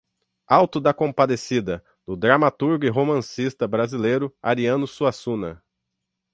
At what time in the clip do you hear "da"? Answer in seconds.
0.81-0.95